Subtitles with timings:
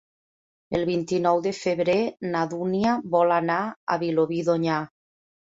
[0.77, 1.97] El vint-i-nou de febrer
[2.31, 4.83] na Dúnia vol anar a Vilobí d'Onyar.